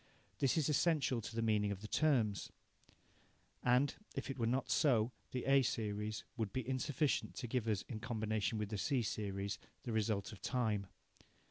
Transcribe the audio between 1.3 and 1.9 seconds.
the meaning of the